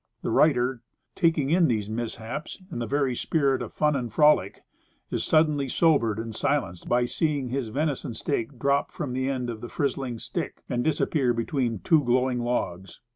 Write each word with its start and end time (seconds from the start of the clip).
And 0.23 0.29
the 0.29 0.33
writer, 0.33 0.81
taking 1.13 1.51
in 1.51 1.67
these 1.67 1.87
mishaps 1.87 2.59
in 2.71 2.79
the 2.79 2.87
very 2.87 3.13
spirit 3.13 3.61
of 3.61 3.71
fun 3.71 3.95
and 3.95 4.11
frolic, 4.11 4.63
is 5.11 5.23
suddenly 5.23 5.69
sobered 5.69 6.17
and 6.17 6.33
silenced 6.33 6.89
by 6.89 7.05
seeing 7.05 7.49
his 7.49 7.67
venison 7.67 8.15
steak 8.15 8.57
drop 8.57 8.91
from 8.91 9.13
the 9.13 9.29
end 9.29 9.47
of 9.47 9.61
the 9.61 9.69
"frizzling 9.69 10.17
stick," 10.19 10.63
and 10.67 10.83
disappear 10.83 11.35
between 11.35 11.81
two 11.81 12.03
glowing 12.03 12.39
logs. 12.39 12.99